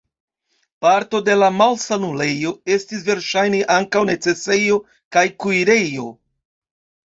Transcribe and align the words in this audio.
Parto 0.85 1.19
de 1.27 1.35
la 1.41 1.49
malsanulejo 1.57 2.55
estis 2.77 3.05
verŝajne 3.11 3.61
ankaŭ 3.77 4.03
necesejo 4.13 4.81
kaj 5.19 5.27
kuirejo. 5.47 6.11